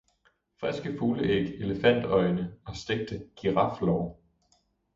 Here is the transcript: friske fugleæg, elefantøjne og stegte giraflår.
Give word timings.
friske 0.59 0.95
fugleæg, 0.99 1.45
elefantøjne 1.47 2.53
og 2.65 2.75
stegte 2.75 3.25
giraflår. 3.35 4.19